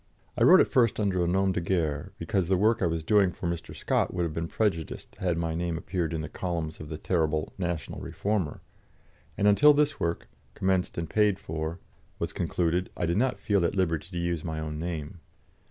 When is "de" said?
1.51-1.61